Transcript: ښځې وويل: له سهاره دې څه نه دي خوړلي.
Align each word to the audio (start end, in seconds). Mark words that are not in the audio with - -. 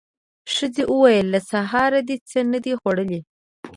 ښځې 0.55 0.83
وويل: 0.91 1.27
له 1.33 1.39
سهاره 1.51 1.99
دې 2.07 2.17
څه 2.29 2.39
نه 2.51 2.59
دي 2.65 2.73
خوړلي. 2.79 3.19